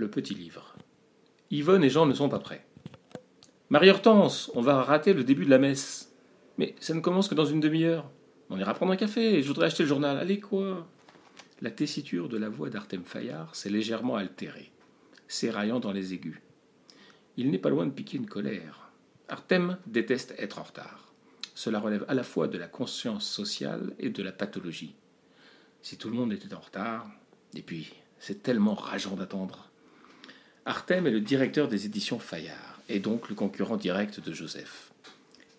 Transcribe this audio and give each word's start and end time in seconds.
Le 0.00 0.08
petit 0.08 0.34
livre. 0.34 0.74
Yvonne 1.50 1.84
et 1.84 1.90
Jean 1.90 2.06
ne 2.06 2.14
sont 2.14 2.30
pas 2.30 2.38
prêts. 2.38 2.64
Marie-Hortense, 3.68 4.50
on 4.54 4.62
va 4.62 4.82
rater 4.82 5.12
le 5.12 5.24
début 5.24 5.44
de 5.44 5.50
la 5.50 5.58
messe. 5.58 6.10
Mais 6.56 6.74
ça 6.80 6.94
ne 6.94 7.00
commence 7.00 7.28
que 7.28 7.34
dans 7.34 7.44
une 7.44 7.60
demi-heure. 7.60 8.10
On 8.48 8.58
ira 8.58 8.72
prendre 8.72 8.92
un 8.92 8.96
café, 8.96 9.42
je 9.42 9.48
voudrais 9.48 9.66
acheter 9.66 9.82
le 9.82 9.90
journal. 9.90 10.16
Allez 10.16 10.40
quoi? 10.40 10.88
La 11.60 11.70
tessiture 11.70 12.30
de 12.30 12.38
la 12.38 12.48
voix 12.48 12.70
d'Artem 12.70 13.04
Fayard 13.04 13.54
s'est 13.54 13.68
légèrement 13.68 14.16
altérée, 14.16 14.72
s'éraillant 15.28 15.80
dans 15.80 15.92
les 15.92 16.14
aigus. 16.14 16.40
Il 17.36 17.50
n'est 17.50 17.58
pas 17.58 17.68
loin 17.68 17.84
de 17.84 17.92
piquer 17.92 18.16
une 18.16 18.26
colère. 18.26 18.90
Artem 19.28 19.76
déteste 19.86 20.34
être 20.38 20.60
en 20.60 20.62
retard. 20.62 21.12
Cela 21.54 21.78
relève 21.78 22.06
à 22.08 22.14
la 22.14 22.22
fois 22.22 22.48
de 22.48 22.56
la 22.56 22.68
conscience 22.68 23.28
sociale 23.28 23.94
et 23.98 24.08
de 24.08 24.22
la 24.22 24.32
pathologie. 24.32 24.94
Si 25.82 25.98
tout 25.98 26.08
le 26.08 26.16
monde 26.16 26.32
était 26.32 26.54
en 26.54 26.60
retard, 26.60 27.06
et 27.54 27.60
puis 27.60 27.92
c'est 28.18 28.42
tellement 28.42 28.74
rageant 28.74 29.14
d'attendre. 29.14 29.69
Artem 30.70 31.08
est 31.08 31.10
le 31.10 31.20
directeur 31.20 31.66
des 31.66 31.84
éditions 31.84 32.20
Fayard, 32.20 32.78
et 32.88 33.00
donc 33.00 33.28
le 33.28 33.34
concurrent 33.34 33.76
direct 33.76 34.20
de 34.20 34.32
Joseph. 34.32 34.92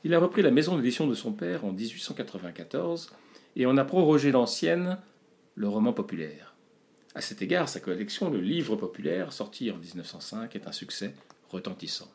Il 0.06 0.14
a 0.14 0.20
repris 0.20 0.42
la 0.42 0.52
maison 0.52 0.78
d'édition 0.78 1.06
de 1.06 1.16
son 1.16 1.34
père 1.34 1.66
en 1.66 1.74
1894 1.74 3.12
et 3.58 3.66
en 3.66 3.76
a 3.76 3.84
prorogé 3.84 4.32
l'ancienne, 4.32 5.00
le 5.56 5.68
roman 5.68 5.92
populaire. 5.92 6.56
À 7.14 7.20
cet 7.20 7.42
égard, 7.42 7.68
sa 7.68 7.82
collection 7.82 8.30
Le 8.30 8.40
Livre 8.40 8.78
populaire, 8.78 9.34
sorti 9.34 9.70
en 9.70 9.76
1905, 9.76 10.56
est 10.56 10.66
un 10.66 10.72
succès 10.72 11.14
retentissant. 11.50 12.09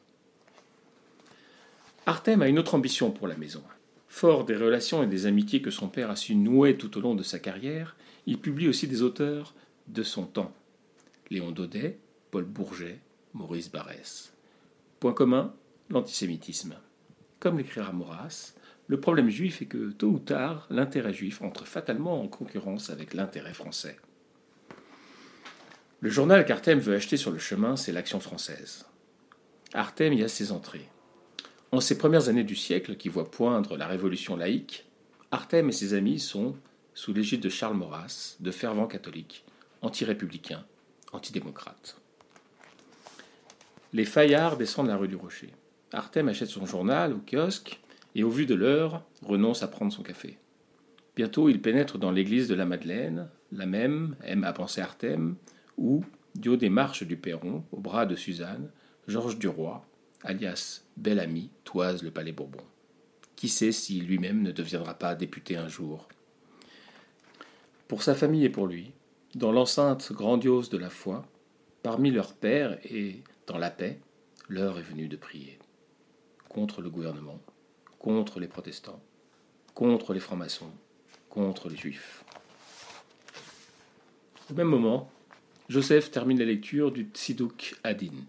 Artem 2.06 2.40
a 2.40 2.48
une 2.48 2.58
autre 2.58 2.76
ambition 2.76 3.10
pour 3.10 3.28
la 3.28 3.36
maison. 3.36 3.62
Fort 4.08 4.46
des 4.46 4.56
relations 4.56 5.02
et 5.02 5.06
des 5.06 5.26
amitiés 5.26 5.60
que 5.60 5.70
son 5.70 5.88
père 5.88 6.08
a 6.10 6.16
su 6.16 6.34
nouer 6.34 6.78
tout 6.78 6.96
au 6.96 7.02
long 7.02 7.14
de 7.14 7.22
sa 7.22 7.40
carrière, 7.40 7.94
il 8.24 8.38
publie 8.38 8.68
aussi 8.68 8.88
des 8.88 9.02
auteurs 9.02 9.52
de 9.86 10.02
son 10.02 10.24
temps. 10.24 10.54
Léon 11.28 11.50
Daudet, 11.50 11.98
Paul 12.36 12.44
Bourget, 12.44 12.98
Maurice 13.32 13.70
Barrès. 13.70 14.30
Point 15.00 15.14
commun, 15.14 15.54
l'antisémitisme. 15.88 16.74
Comme 17.40 17.56
l'écrira 17.56 17.92
Maurras, 17.92 18.52
le 18.88 19.00
problème 19.00 19.30
juif 19.30 19.62
est 19.62 19.66
que, 19.66 19.90
tôt 19.92 20.08
ou 20.08 20.18
tard, 20.18 20.66
l'intérêt 20.68 21.14
juif 21.14 21.40
entre 21.40 21.66
fatalement 21.66 22.20
en 22.22 22.28
concurrence 22.28 22.90
avec 22.90 23.14
l'intérêt 23.14 23.54
français. 23.54 23.96
Le 26.00 26.10
journal 26.10 26.44
qu'Artem 26.44 26.78
veut 26.78 26.94
acheter 26.94 27.16
sur 27.16 27.30
le 27.30 27.38
chemin, 27.38 27.74
c'est 27.74 27.90
l'Action 27.90 28.20
française. 28.20 28.84
Artem 29.72 30.12
y 30.12 30.22
a 30.22 30.28
ses 30.28 30.52
entrées. 30.52 30.90
En 31.72 31.80
ces 31.80 31.96
premières 31.96 32.28
années 32.28 32.44
du 32.44 32.54
siècle, 32.54 32.96
qui 32.96 33.08
voient 33.08 33.30
poindre 33.30 33.78
la 33.78 33.86
révolution 33.86 34.36
laïque, 34.36 34.84
Artem 35.30 35.70
et 35.70 35.72
ses 35.72 35.94
amis 35.94 36.20
sont, 36.20 36.54
sous 36.92 37.14
l'égide 37.14 37.40
de 37.40 37.48
Charles 37.48 37.78
Maurras, 37.78 38.36
de 38.40 38.50
fervents 38.50 38.88
catholiques, 38.88 39.46
anti-républicains, 39.80 40.66
antidémocrates. 41.12 41.96
Les 43.92 44.04
Fayards 44.04 44.56
descendent 44.56 44.88
la 44.88 44.96
rue 44.96 45.08
du 45.08 45.16
Rocher. 45.16 45.52
Artem 45.92 46.28
achète 46.28 46.48
son 46.48 46.66
journal 46.66 47.12
au 47.12 47.18
kiosque 47.18 47.80
et, 48.14 48.24
au 48.24 48.30
vu 48.30 48.46
de 48.46 48.54
l'heure, 48.54 49.04
renonce 49.22 49.62
à 49.62 49.68
prendre 49.68 49.92
son 49.92 50.02
café. 50.02 50.38
Bientôt, 51.14 51.48
il 51.48 51.62
pénètre 51.62 51.98
dans 51.98 52.10
l'église 52.10 52.48
de 52.48 52.54
la 52.54 52.66
Madeleine, 52.66 53.28
la 53.52 53.66
même 53.66 54.16
aime 54.24 54.44
à 54.44 54.52
penser 54.52 54.80
Artem, 54.80 55.36
où, 55.78 56.04
du 56.34 56.48
haut 56.50 56.56
des 56.56 56.68
marches 56.68 57.04
du 57.04 57.16
perron, 57.16 57.64
au 57.72 57.78
bras 57.78 58.04
de 58.04 58.16
Suzanne, 58.16 58.70
Georges 59.06 59.38
Duroy, 59.38 59.80
alias 60.24 60.82
Bel-Ami, 60.96 61.50
toise 61.64 62.02
le 62.02 62.10
palais 62.10 62.32
Bourbon. 62.32 62.64
Qui 63.36 63.48
sait 63.48 63.72
si 63.72 64.00
lui-même 64.00 64.42
ne 64.42 64.50
deviendra 64.50 64.94
pas 64.94 65.14
député 65.14 65.56
un 65.56 65.68
jour? 65.68 66.08
Pour 67.88 68.02
sa 68.02 68.14
famille 68.14 68.44
et 68.44 68.50
pour 68.50 68.66
lui, 68.66 68.92
dans 69.34 69.52
l'enceinte 69.52 70.12
grandiose 70.12 70.70
de 70.70 70.78
la 70.78 70.90
foi, 70.90 71.24
parmi 71.82 72.10
leurs 72.10 72.34
pères 72.34 72.78
et 72.84 73.22
dans 73.46 73.58
la 73.58 73.70
paix, 73.70 74.00
l'heure 74.48 74.78
est 74.78 74.82
venue 74.82 75.08
de 75.08 75.16
prier 75.16 75.58
contre 76.48 76.80
le 76.80 76.90
gouvernement, 76.90 77.40
contre 77.98 78.40
les 78.40 78.48
protestants, 78.48 79.02
contre 79.74 80.14
les 80.14 80.20
francs-maçons, 80.20 80.72
contre 81.28 81.68
les 81.68 81.76
juifs. 81.76 82.24
Au 84.50 84.54
même 84.54 84.68
moment, 84.68 85.10
Joseph 85.68 86.10
termine 86.10 86.38
la 86.38 86.44
lecture 86.44 86.92
du 86.92 87.10
Tzidouk 87.12 87.76
Adin, 87.84 88.24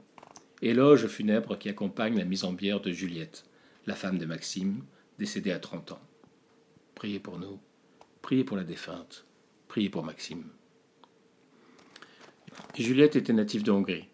éloge 0.62 1.08
funèbre 1.08 1.58
qui 1.58 1.70
accompagne 1.70 2.18
la 2.18 2.25
mise 2.25 2.44
en 2.44 2.52
bière 2.52 2.81
de 2.81 2.91
Juliette, 2.91 3.46
la 3.86 3.96
femme 3.96 4.18
de 4.18 4.25
Maxime, 4.25 4.84
décédée 5.18 5.52
à 5.52 5.59
30 5.59 5.94
ans. 5.94 6.02
Priez 6.96 7.20
pour 7.20 7.40
nous, 7.40 7.59
priez 8.22 8.44
pour 8.44 8.58
la 8.58 8.64
défunte, 8.64 9.25
priez 9.68 9.90
pour 9.90 10.03
Maxime. 10.03 10.50
Juliette 12.75 13.16
était 13.16 13.34
native 13.34 13.64
de 13.64 13.72
Hongrie, 13.72 14.08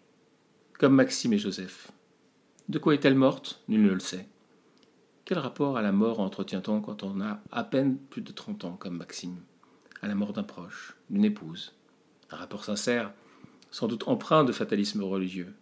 comme 0.78 0.94
Maxime 0.94 1.32
et 1.32 1.38
Joseph. 1.38 1.92
De 2.68 2.78
quoi 2.78 2.94
est-elle 2.94 3.14
morte? 3.14 3.62
Nul 3.68 3.82
ne 3.82 3.92
le 3.92 4.00
sait. 4.00 4.26
Quel 5.24 5.38
rapport 5.38 5.76
à 5.76 5.82
la 5.82 5.92
mort 5.92 6.20
entretient-on 6.20 6.80
quand 6.80 7.02
on 7.02 7.20
a 7.20 7.40
à 7.52 7.64
peine 7.64 7.96
plus 7.96 8.22
de 8.22 8.32
trente 8.32 8.64
ans, 8.64 8.76
comme 8.78 8.96
Maxime? 8.96 9.36
À 10.02 10.08
la 10.08 10.14
mort 10.14 10.32
d'un 10.32 10.42
proche, 10.42 10.96
d'une 11.10 11.24
épouse? 11.24 11.72
Un 12.30 12.36
rapport 12.36 12.64
sincère, 12.64 13.12
sans 13.70 13.86
doute 13.86 14.08
empreint 14.08 14.44
de 14.44 14.52
fatalisme 14.52 15.02
religieux, 15.02 15.54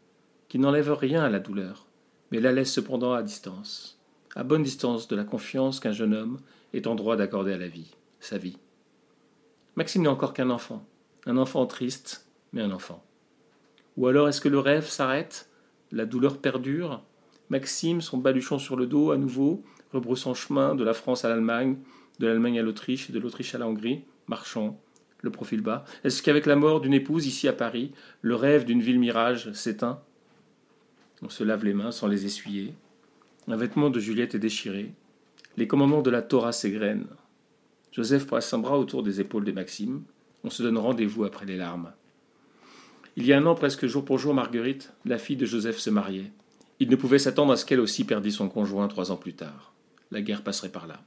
qui 0.48 0.58
n'enlève 0.58 0.92
rien 0.92 1.22
à 1.22 1.30
la 1.30 1.40
douleur, 1.40 1.86
mais 2.30 2.40
la 2.40 2.52
laisse 2.52 2.72
cependant 2.72 3.12
à 3.12 3.22
distance, 3.22 3.98
à 4.34 4.42
bonne 4.44 4.62
distance 4.62 5.08
de 5.08 5.16
la 5.16 5.24
confiance 5.24 5.80
qu'un 5.80 5.92
jeune 5.92 6.14
homme 6.14 6.40
est 6.72 6.86
en 6.86 6.94
droit 6.94 7.16
d'accorder 7.16 7.52
à 7.52 7.58
la 7.58 7.68
vie, 7.68 7.94
sa 8.20 8.38
vie. 8.38 8.58
Maxime 9.76 10.02
n'est 10.02 10.08
encore 10.08 10.32
qu'un 10.32 10.50
enfant, 10.50 10.84
un 11.26 11.36
enfant 11.36 11.66
triste, 11.66 12.26
mais 12.52 12.62
un 12.62 12.70
enfant. 12.70 13.04
Ou 13.96 14.06
alors 14.06 14.28
est-ce 14.28 14.40
que 14.40 14.48
le 14.48 14.58
rêve 14.58 14.88
s'arrête? 14.88 15.50
La 15.90 16.06
douleur 16.06 16.38
perdure? 16.38 17.02
Maxime, 17.50 18.00
son 18.00 18.18
baluchon 18.18 18.58
sur 18.58 18.76
le 18.76 18.86
dos, 18.86 19.10
à 19.10 19.18
nouveau, 19.18 19.62
rebroussant 19.92 20.32
chemin 20.32 20.74
de 20.74 20.84
la 20.84 20.94
France 20.94 21.24
à 21.24 21.28
l'Allemagne, 21.28 21.76
de 22.18 22.26
l'Allemagne 22.26 22.58
à 22.58 22.62
l'Autriche 22.62 23.10
et 23.10 23.12
de 23.12 23.18
l'Autriche 23.18 23.54
à 23.54 23.58
la 23.58 23.68
Hongrie, 23.68 24.04
marchant, 24.26 24.80
le 25.20 25.30
profil 25.30 25.60
bas. 25.60 25.84
Est-ce 26.04 26.22
qu'avec 26.22 26.46
la 26.46 26.56
mort 26.56 26.80
d'une 26.80 26.94
épouse 26.94 27.26
ici 27.26 27.48
à 27.48 27.52
Paris, 27.52 27.92
le 28.22 28.34
rêve 28.34 28.64
d'une 28.64 28.80
ville 28.80 28.98
mirage 28.98 29.52
s'éteint? 29.52 30.00
On 31.20 31.28
se 31.28 31.44
lave 31.44 31.64
les 31.64 31.74
mains 31.74 31.92
sans 31.92 32.06
les 32.06 32.24
essuyer. 32.24 32.74
Un 33.48 33.56
vêtement 33.56 33.90
de 33.90 34.00
Juliette 34.00 34.34
est 34.34 34.40
déchiré. 34.40 34.94
Les 35.56 35.66
commandements 35.66 36.02
de 36.02 36.10
la 36.10 36.22
Torah 36.22 36.52
s'égrènent. 36.52 37.06
Joseph 37.92 38.26
passe 38.26 38.54
un 38.54 38.58
bras 38.58 38.78
autour 38.78 39.02
des 39.02 39.20
épaules 39.20 39.44
de 39.44 39.52
Maxime. 39.52 40.02
On 40.42 40.50
se 40.50 40.62
donne 40.62 40.78
rendez-vous 40.78 41.24
après 41.24 41.44
les 41.44 41.56
larmes. 41.58 41.92
Il 43.16 43.26
y 43.26 43.32
a 43.32 43.38
un 43.38 43.46
an, 43.46 43.54
presque 43.54 43.86
jour 43.86 44.04
pour 44.04 44.18
jour, 44.18 44.32
Marguerite, 44.32 44.92
la 45.04 45.18
fille 45.18 45.36
de 45.36 45.44
Joseph, 45.44 45.78
se 45.78 45.90
mariait. 45.90 46.32
Il 46.80 46.88
ne 46.88 46.96
pouvait 46.96 47.18
s'attendre 47.18 47.52
à 47.52 47.56
ce 47.56 47.66
qu'elle 47.66 47.80
aussi 47.80 48.04
perdît 48.04 48.32
son 48.32 48.48
conjoint 48.48 48.88
trois 48.88 49.12
ans 49.12 49.16
plus 49.16 49.34
tard. 49.34 49.74
La 50.10 50.22
guerre 50.22 50.42
passerait 50.42 50.70
par 50.70 50.86
là. 50.86 51.02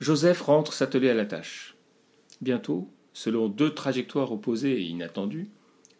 Joseph 0.00 0.40
rentre 0.42 0.72
s'atteler 0.72 1.10
à 1.10 1.14
la 1.14 1.26
tâche. 1.26 1.76
Bientôt, 2.40 2.88
selon 3.12 3.48
deux 3.48 3.74
trajectoires 3.74 4.32
opposées 4.32 4.80
et 4.80 4.84
inattendues, 4.84 5.50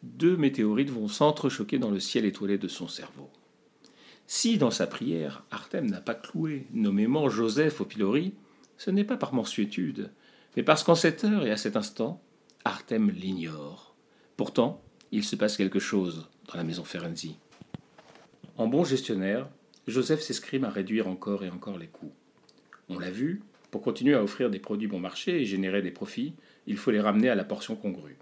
deux 0.02 0.36
météorites 0.36 0.90
vont 0.90 1.08
s'entrechoquer 1.08 1.78
dans 1.78 1.90
le 1.90 2.00
ciel 2.00 2.24
étoilé 2.24 2.58
de 2.58 2.68
son 2.68 2.88
cerveau. 2.88 3.30
Si, 4.26 4.58
dans 4.58 4.70
sa 4.70 4.86
prière, 4.86 5.44
Artem 5.50 5.90
n'a 5.90 6.00
pas 6.00 6.14
cloué 6.14 6.66
nommément 6.72 7.28
Joseph 7.28 7.80
au 7.80 7.84
pilori, 7.84 8.34
ce 8.76 8.90
n'est 8.90 9.04
pas 9.04 9.16
par 9.16 9.34
mansuétude, 9.34 10.10
mais 10.56 10.62
parce 10.62 10.84
qu'en 10.84 10.94
cette 10.94 11.24
heure 11.24 11.46
et 11.46 11.50
à 11.50 11.56
cet 11.56 11.76
instant, 11.76 12.22
Artem 12.64 13.10
l'ignore. 13.10 13.93
Pourtant, 14.36 14.82
il 15.12 15.22
se 15.22 15.36
passe 15.36 15.56
quelque 15.56 15.78
chose 15.78 16.28
dans 16.48 16.56
la 16.56 16.64
maison 16.64 16.82
Ferenzi. 16.82 17.36
En 18.56 18.66
bon 18.66 18.82
gestionnaire, 18.82 19.48
Joseph 19.86 20.22
s'escrime 20.22 20.64
à 20.64 20.70
réduire 20.70 21.06
encore 21.06 21.44
et 21.44 21.50
encore 21.50 21.78
les 21.78 21.86
coûts. 21.86 22.12
On 22.88 22.98
l'a 22.98 23.10
vu, 23.10 23.42
pour 23.70 23.82
continuer 23.82 24.14
à 24.14 24.22
offrir 24.22 24.50
des 24.50 24.58
produits 24.58 24.88
bon 24.88 24.98
marché 24.98 25.40
et 25.40 25.44
générer 25.44 25.82
des 25.82 25.92
profits, 25.92 26.34
il 26.66 26.76
faut 26.76 26.90
les 26.90 27.00
ramener 27.00 27.28
à 27.28 27.36
la 27.36 27.44
portion 27.44 27.76
congrue. 27.76 28.16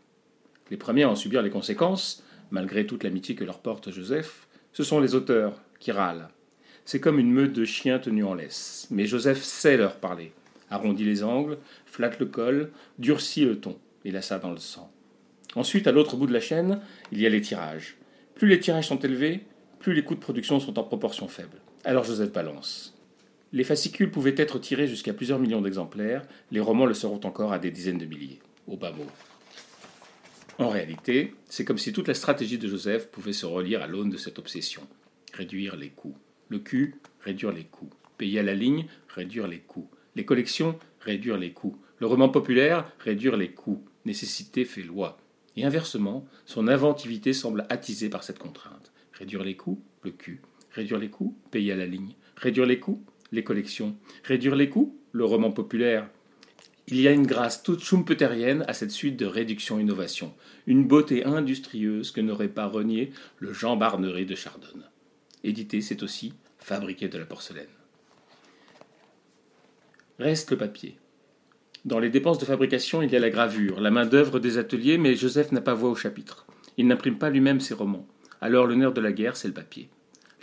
Les 0.71 0.77
premiers 0.77 1.05
à 1.05 1.09
en 1.09 1.17
subir 1.17 1.41
les 1.41 1.51
conséquences, 1.51 2.23
malgré 2.51 2.87
toute 2.87 3.05
l'amitié 3.05 3.35
que 3.35 3.45
leur 3.45 3.61
porte 3.61 3.91
Joseph, 3.91 4.49
ce 4.75 4.83
sont 4.83 5.01
les 5.01 5.15
auteurs 5.15 5.63
qui 5.81 5.93
râlent. 5.93 6.29
C'est 6.85 7.01
comme 7.01 7.19
une 7.19 7.33
meute 7.33 7.55
de 7.55 7.65
chiens 7.65 7.99
tenus 7.99 8.27
en 8.27 8.35
laisse. 8.35 8.87
Mais 8.91 9.07
Joseph 9.07 9.43
sait 9.43 9.79
leur 9.79 9.97
parler, 9.97 10.33
arrondit 10.69 11.05
les 11.05 11.23
angles, 11.23 11.57
flatte 11.87 12.19
le 12.19 12.27
col, 12.27 12.71
durcit 12.99 13.47
le 13.47 13.59
ton, 13.61 13.79
il 14.05 14.17
a 14.17 14.23
ça 14.23 14.39
dans 14.39 14.51
le 14.51 14.59
sang. 14.59 14.93
Ensuite, 15.55 15.87
à 15.87 15.93
l'autre 15.93 16.17
bout 16.17 16.27
de 16.27 16.33
la 16.33 16.41
chaîne, 16.41 16.81
il 17.11 17.21
y 17.21 17.27
a 17.27 17.29
les 17.29 17.41
tirages. 17.41 17.97
Plus 18.35 18.49
les 18.49 18.61
tirages 18.61 18.89
sont 18.89 18.99
élevés, 18.99 19.43
plus 19.79 19.95
les 19.95 20.03
coûts 20.03 20.15
de 20.15 20.21
production 20.21 20.61
sont 20.61 20.79
en 20.79 20.85
proportion 20.85 21.29
faibles. 21.29 21.61
Alors 21.85 22.05
Joseph 22.05 22.33
balance. 22.33 22.97
Les 23.53 23.65
fascicules 23.65 24.11
pouvaient 24.11 24.35
être 24.37 24.59
tirés 24.59 24.89
jusqu'à 24.89 25.13
plusieurs 25.13 25.39
millions 25.39 25.61
d'exemplaires, 25.61 26.23
les 26.51 26.61
romans 26.61 26.87
le 26.87 26.95
seront 26.95 27.21
encore 27.25 27.53
à 27.53 27.59
des 27.59 27.71
dizaines 27.71 27.99
de 27.99 28.07
milliers, 28.07 28.41
au 28.67 28.77
bas 28.79 28.93
mot. 28.93 29.07
En 30.59 30.69
réalité, 30.69 31.35
c'est 31.49 31.65
comme 31.65 31.79
si 31.79 31.93
toute 31.93 32.09
la 32.09 32.15
stratégie 32.15 32.57
de 32.57 32.69
Joseph 32.69 33.09
pouvait 33.09 33.33
se 33.33 33.45
relire 33.45 33.83
à 33.83 33.87
l'aune 33.87 34.11
de 34.11 34.17
cette 34.17 34.39
obsession. 34.39 34.83
Réduire 35.35 35.77
les 35.77 35.89
coûts. 35.91 36.17
Le 36.49 36.61
cul, 36.61 37.01
réduire 37.21 37.53
les 37.53 37.65
coûts. 37.65 37.91
Payer 38.17 38.41
à 38.41 38.43
la 38.43 38.55
ligne, 38.55 38.87
réduire 39.09 39.49
les 39.49 39.59
coûts. 39.59 39.91
Les 40.15 40.25
collections, 40.25 40.79
réduire 41.01 41.37
les 41.37 41.53
coûts. 41.53 41.79
Le 41.99 42.07
roman 42.07 42.29
populaire, 42.29 42.91
réduire 43.01 43.37
les 43.37 43.51
coûts. 43.51 43.83
Nécessité 44.05 44.65
fait 44.65 44.83
loi 44.83 45.19
Et 45.57 45.65
inversement, 45.65 46.27
son 46.47 46.69
inventivité 46.69 47.33
semble 47.33 47.67
attisée 47.69 48.09
par 48.09 48.25
cette 48.25 48.39
contrainte. 48.39 48.93
Réduire 49.13 49.45
les 49.45 49.57
coûts, 49.57 49.83
le 50.03 50.11
cul. 50.11 50.41
Réduire 50.73 50.99
les 50.99 51.11
coûts, 51.11 51.37
payer 51.51 51.73
à 51.73 51.77
la 51.77 51.87
ligne. 51.87 52.15
Réduire 52.37 52.67
les 52.67 52.81
coûts, 52.81 53.05
les 53.31 53.45
collections. 53.45 53.97
Réduire 54.25 54.57
les 54.57 54.71
coûts, 54.71 54.99
le 55.13 55.25
roman 55.25 55.51
populaire. 55.51 56.09
Il 56.89 57.01
y 57.01 57.07
a 57.07 57.13
une 57.13 57.27
grâce 57.27 57.63
toute 57.63 57.83
schumpeterienne 57.83 58.65
à 58.67 58.73
cette 58.73 58.91
suite 58.91 59.17
de 59.17 59.27
réduction-innovation, 59.27 60.35
une 60.67 60.87
beauté 60.87 61.25
industrieuse 61.25 62.11
que 62.11 62.21
n'aurait 62.21 62.49
pas 62.49 62.67
renié 62.67 63.13
le 63.39 63.53
Jean 63.53 63.77
Barneret 63.77 64.25
de 64.25 64.35
Chardonne. 64.35 64.85
Éditer, 65.45 65.81
c'est 65.81 66.03
aussi 66.03 66.35
fabriquer 66.59 67.09
de 67.09 67.19
la 67.19 67.25
porcelaine. 67.25 67.67
Reste 70.19 70.51
le 70.51 70.57
papier. 70.57 70.99
Dans 71.85 71.99
les 71.99 72.11
dépenses 72.11 72.39
de 72.39 72.45
fabrication, 72.45 73.03
il 73.03 73.11
y 73.11 73.17
a 73.17 73.19
la 73.19 73.31
gravure, 73.31 73.81
la 73.81 73.91
main-d'œuvre 73.91 74.39
des 74.39 74.57
ateliers, 74.57 74.99
mais 74.99 75.17
Joseph 75.17 75.51
n'a 75.51 75.61
pas 75.61 75.75
voix 75.75 75.91
au 75.91 75.97
chapitre. 75.97 76.47
Il 76.77 76.87
n'imprime 76.87 77.19
pas 77.19 77.29
lui-même 77.29 77.59
ses 77.59 77.75
romans. 77.75 78.07
Alors 78.41 78.69
le 78.69 78.77
nerf 78.77 78.93
de 78.93 79.01
la 79.01 79.11
guerre, 79.11 79.37
c'est 79.37 79.49
le 79.49 79.55
papier. 79.55 79.89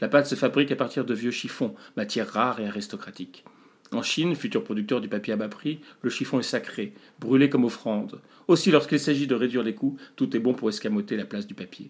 La 0.02 0.10
pâte 0.10 0.28
se 0.28 0.36
fabrique 0.36 0.72
à 0.72 0.76
partir 0.76 1.06
de 1.06 1.14
vieux 1.14 1.32
chiffons, 1.32 1.76
matière 1.96 2.28
rare 2.28 2.60
et 2.60 2.68
aristocratique. 2.68 3.46
En 3.94 4.02
Chine, 4.02 4.36
futur 4.36 4.66
producteur 4.66 5.00
du 5.00 5.08
papier 5.08 5.34
à 5.34 5.38
bas 5.38 5.48
prix, 5.48 5.80
le 6.02 6.10
chiffon 6.10 6.40
est 6.40 6.44
sacré, 6.44 6.94
brûlé 7.20 7.50
comme 7.50 7.64
offrande. 7.64 8.20
Aussi, 8.50 8.70
lorsqu'il 8.70 9.00
s'agit 9.00 9.26
de 9.26 9.34
réduire 9.34 9.64
les 9.64 9.76
coûts, 9.76 9.98
tout 10.18 10.36
est 10.36 10.40
bon 10.40 10.54
pour 10.54 10.68
escamoter 10.68 11.16
la 11.16 11.26
place 11.26 11.48
du 11.48 11.54
papier. 11.54 11.90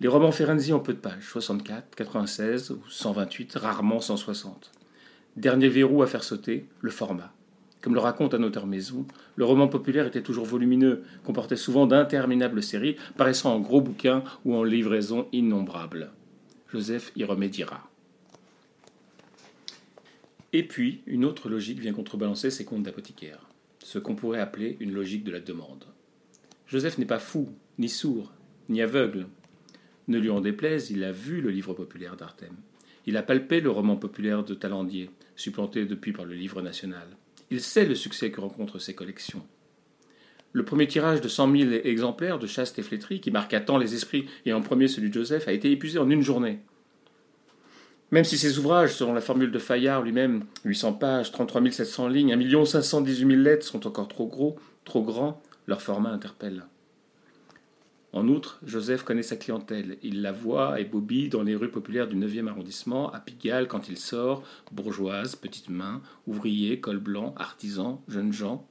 Les 0.00 0.08
romans 0.08 0.32
Ferenczi 0.32 0.72
ont 0.72 0.80
peu 0.80 0.94
de 0.94 0.98
pages, 0.98 1.28
64, 1.28 1.94
96 1.94 2.70
ou 2.70 2.82
128, 2.88 3.56
rarement 3.56 4.00
160. 4.00 4.72
Dernier 5.36 5.68
verrou 5.68 6.02
à 6.02 6.06
faire 6.06 6.24
sauter, 6.24 6.66
le 6.80 6.90
format. 6.90 7.32
Comme 7.84 7.92
le 7.92 8.00
raconte 8.00 8.32
un 8.32 8.42
auteur 8.42 8.66
maison, 8.66 9.06
le 9.36 9.44
roman 9.44 9.68
populaire 9.68 10.06
était 10.06 10.22
toujours 10.22 10.46
volumineux, 10.46 11.02
comportait 11.22 11.54
souvent 11.54 11.86
d'interminables 11.86 12.62
séries, 12.62 12.96
paraissant 13.18 13.54
en 13.54 13.60
gros 13.60 13.82
bouquins 13.82 14.24
ou 14.46 14.54
en 14.54 14.64
livraisons 14.64 15.28
innombrables. 15.32 16.10
Joseph 16.72 17.12
y 17.14 17.24
remédiera. 17.24 17.90
Et 20.54 20.62
puis, 20.62 21.02
une 21.04 21.26
autre 21.26 21.50
logique 21.50 21.78
vient 21.78 21.92
contrebalancer 21.92 22.48
ces 22.48 22.64
contes 22.64 22.84
d'apothicaire, 22.84 23.50
ce 23.80 23.98
qu'on 23.98 24.14
pourrait 24.14 24.40
appeler 24.40 24.78
une 24.80 24.94
logique 24.94 25.24
de 25.24 25.32
la 25.32 25.40
demande. 25.40 25.84
Joseph 26.66 26.96
n'est 26.96 27.04
pas 27.04 27.18
fou, 27.18 27.50
ni 27.76 27.90
sourd, 27.90 28.32
ni 28.70 28.80
aveugle. 28.80 29.26
Ne 30.08 30.16
lui 30.16 30.30
en 30.30 30.40
déplaise, 30.40 30.90
il 30.90 31.04
a 31.04 31.12
vu 31.12 31.42
le 31.42 31.50
livre 31.50 31.74
populaire 31.74 32.16
d'Artem. 32.16 32.56
Il 33.04 33.18
a 33.18 33.22
palpé 33.22 33.60
le 33.60 33.68
roman 33.68 33.96
populaire 33.96 34.42
de 34.42 34.54
Talandier, 34.54 35.10
supplanté 35.36 35.84
depuis 35.84 36.14
par 36.14 36.24
le 36.24 36.32
livre 36.32 36.62
national. 36.62 37.08
Il 37.50 37.60
sait 37.60 37.84
le 37.84 37.94
succès 37.94 38.30
que 38.30 38.40
rencontrent 38.40 38.78
ses 38.78 38.94
collections. 38.94 39.46
Le 40.52 40.64
premier 40.64 40.86
tirage 40.86 41.20
de 41.20 41.28
cent 41.28 41.46
mille 41.46 41.80
exemplaires 41.84 42.38
de 42.38 42.46
Chaste 42.46 42.78
et 42.78 42.82
Flétrie, 42.82 43.20
qui 43.20 43.30
marqua 43.30 43.60
tant 43.60 43.76
les 43.76 43.94
esprits, 43.94 44.26
et 44.46 44.52
en 44.52 44.60
premier 44.60 44.86
celui 44.86 45.08
de 45.08 45.14
Joseph, 45.14 45.48
a 45.48 45.52
été 45.52 45.70
épuisé 45.70 45.98
en 45.98 46.08
une 46.08 46.22
journée. 46.22 46.60
Même 48.12 48.24
si 48.24 48.38
ses 48.38 48.58
ouvrages, 48.58 48.94
selon 48.94 49.12
la 49.12 49.20
formule 49.20 49.50
de 49.50 49.58
Fayard 49.58 50.02
lui-même, 50.02 50.44
800 50.64 50.92
pages, 50.92 51.32
33 51.32 51.72
700 51.72 52.08
lignes, 52.08 52.32
1 52.32 52.64
518 52.64 53.26
000 53.26 53.42
lettres, 53.42 53.66
sont 53.66 53.86
encore 53.86 54.06
trop 54.06 54.28
gros, 54.28 54.56
trop 54.84 55.02
grands, 55.02 55.42
leur 55.66 55.82
format 55.82 56.10
interpelle. 56.10 56.64
En 58.14 58.28
outre, 58.28 58.60
Joseph 58.64 59.02
connaît 59.02 59.24
sa 59.24 59.34
clientèle. 59.34 59.98
Il 60.04 60.22
la 60.22 60.30
voit 60.30 60.78
et 60.78 60.84
bobille 60.84 61.30
dans 61.30 61.42
les 61.42 61.56
rues 61.56 61.72
populaires 61.72 62.06
du 62.06 62.14
9e 62.14 62.46
arrondissement, 62.46 63.10
à 63.12 63.18
Pigalle 63.18 63.66
quand 63.66 63.88
il 63.88 63.98
sort, 63.98 64.44
bourgeoise, 64.70 65.34
petites 65.34 65.68
mains, 65.68 66.00
ouvriers, 66.28 66.78
col 66.78 66.98
blanc, 66.98 67.34
artisans, 67.36 67.98
jeunes 68.06 68.32
gens. 68.32 68.68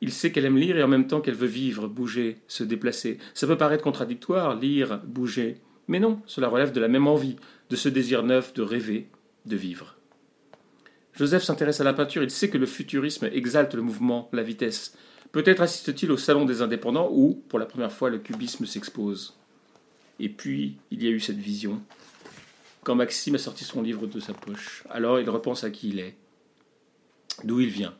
Il 0.00 0.12
sait 0.12 0.32
qu'elle 0.32 0.46
aime 0.46 0.56
lire 0.56 0.78
et 0.78 0.82
en 0.82 0.88
même 0.88 1.06
temps 1.06 1.20
qu'elle 1.20 1.34
veut 1.34 1.46
vivre, 1.46 1.88
bouger, 1.88 2.38
se 2.48 2.64
déplacer. 2.64 3.18
Ça 3.34 3.46
peut 3.46 3.58
paraître 3.58 3.84
contradictoire, 3.84 4.58
lire, 4.58 4.98
bouger. 5.04 5.58
Mais 5.86 6.00
non, 6.00 6.22
cela 6.24 6.48
relève 6.48 6.72
de 6.72 6.80
la 6.80 6.88
même 6.88 7.06
envie, 7.06 7.36
de 7.68 7.76
ce 7.76 7.90
désir 7.90 8.22
neuf 8.22 8.54
de 8.54 8.62
rêver, 8.62 9.10
de 9.44 9.56
vivre. 9.56 9.94
Joseph 11.12 11.42
s'intéresse 11.42 11.82
à 11.82 11.84
la 11.84 11.92
peinture, 11.92 12.22
il 12.22 12.30
sait 12.30 12.48
que 12.48 12.56
le 12.56 12.66
futurisme 12.66 13.28
exalte 13.30 13.74
le 13.74 13.82
mouvement, 13.82 14.30
la 14.32 14.42
vitesse. 14.42 14.96
Peut-être 15.36 15.60
assiste-t-il 15.60 16.10
au 16.10 16.16
Salon 16.16 16.46
des 16.46 16.62
indépendants 16.62 17.10
où, 17.12 17.42
pour 17.50 17.58
la 17.58 17.66
première 17.66 17.92
fois, 17.92 18.08
le 18.08 18.16
cubisme 18.16 18.64
s'expose. 18.64 19.36
Et 20.18 20.30
puis, 20.30 20.76
il 20.90 21.04
y 21.04 21.08
a 21.08 21.10
eu 21.10 21.20
cette 21.20 21.36
vision. 21.36 21.82
Quand 22.82 22.94
Maxime 22.94 23.34
a 23.34 23.38
sorti 23.38 23.62
son 23.62 23.82
livre 23.82 24.06
de 24.06 24.18
sa 24.18 24.32
poche, 24.32 24.82
alors 24.88 25.20
il 25.20 25.28
repense 25.28 25.62
à 25.62 25.68
qui 25.68 25.90
il 25.90 25.98
est, 25.98 26.16
d'où 27.44 27.60
il 27.60 27.68
vient, 27.68 27.94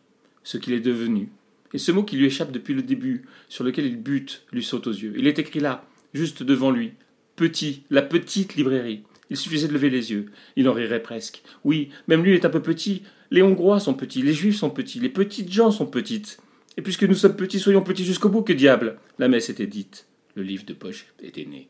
ce 0.45 0.57
qu'il 0.57 0.73
est 0.73 0.81
devenu. 0.81 1.29
Et 1.75 1.79
ce 1.79 1.93
mot 1.93 2.05
qui 2.05 2.17
lui 2.17 2.25
échappe 2.25 2.53
depuis 2.53 2.73
le 2.73 2.81
début, 2.81 3.27
sur 3.51 3.65
lequel 3.65 3.85
il 3.85 4.03
bute, 4.03 4.47
lui 4.51 4.65
saute 4.65 4.87
aux 4.87 4.93
yeux. 4.93 5.13
Il 5.19 5.27
est 5.27 5.39
écrit 5.39 5.61
là, 5.61 5.85
juste 6.15 6.43
devant 6.43 6.71
lui. 6.71 6.95
Petit, 7.37 7.83
la 7.91 8.01
petite 8.01 8.55
librairie. 8.55 9.03
Il 9.29 9.37
suffisait 9.37 9.69
de 9.69 9.75
lever 9.75 9.91
les 9.91 10.11
yeux. 10.11 10.33
Il 10.57 10.71
en 10.71 10.73
rirait 10.73 11.03
presque. 11.03 11.43
Oui, 11.65 11.91
même 12.09 12.23
lui 12.23 12.33
est 12.33 12.47
un 12.47 12.51
peu 12.51 12.63
petit. 12.63 13.03
Les 13.31 13.43
Hongrois 13.43 13.79
sont 13.79 13.93
petits, 13.93 14.23
les 14.23 14.33
Juifs 14.33 14.57
sont 14.57 14.71
petits, 14.71 15.01
les 15.01 15.11
petites 15.11 15.53
gens 15.53 15.71
sont 15.71 15.85
petites. 15.85 16.39
Et 16.77 16.83
puisque 16.83 17.05
nous 17.05 17.15
sommes 17.15 17.37
petits, 17.37 17.61
soyons 17.61 17.83
petits 17.83 18.05
jusqu'au 18.05 18.29
bout, 18.29 18.43
que 18.43 18.53
diable? 18.53 18.99
La 19.19 19.29
messe 19.29 19.49
était 19.49 19.67
dite. 19.67 20.07
Le 20.35 20.43
livre 20.43 20.65
de 20.67 20.75
poche 20.75 21.07
était 21.23 21.47
né. 21.47 21.69